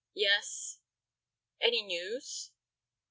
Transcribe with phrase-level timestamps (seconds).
[0.15, 0.79] "Yes."
[1.61, 2.49] "Any news?"